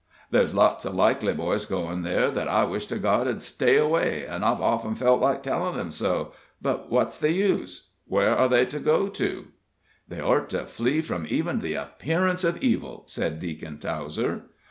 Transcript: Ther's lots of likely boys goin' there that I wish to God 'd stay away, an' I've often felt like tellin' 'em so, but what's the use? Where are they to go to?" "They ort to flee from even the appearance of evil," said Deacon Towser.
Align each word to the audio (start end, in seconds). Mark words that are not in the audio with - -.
Ther's 0.31 0.55
lots 0.55 0.83
of 0.85 0.95
likely 0.95 1.31
boys 1.31 1.67
goin' 1.67 2.01
there 2.01 2.31
that 2.31 2.47
I 2.47 2.63
wish 2.63 2.87
to 2.87 2.97
God 2.97 3.25
'd 3.27 3.43
stay 3.43 3.77
away, 3.77 4.25
an' 4.25 4.43
I've 4.43 4.59
often 4.59 4.95
felt 4.95 5.21
like 5.21 5.43
tellin' 5.43 5.79
'em 5.79 5.91
so, 5.91 6.31
but 6.59 6.89
what's 6.89 7.17
the 7.19 7.31
use? 7.31 7.89
Where 8.07 8.35
are 8.35 8.49
they 8.49 8.65
to 8.65 8.79
go 8.79 9.09
to?" 9.09 9.49
"They 10.07 10.19
ort 10.19 10.49
to 10.49 10.65
flee 10.65 11.01
from 11.01 11.27
even 11.29 11.59
the 11.59 11.75
appearance 11.75 12.43
of 12.43 12.63
evil," 12.63 13.03
said 13.05 13.39
Deacon 13.39 13.77
Towser. 13.77 14.45